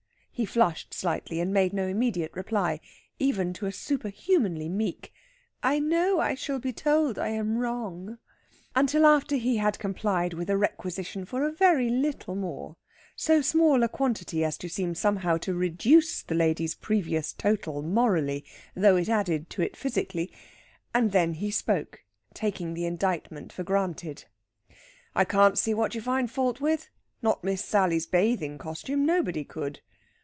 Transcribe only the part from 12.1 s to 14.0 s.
more so small a